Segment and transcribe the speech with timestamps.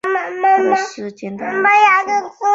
[0.41, 2.49] 他的诗简短而精深。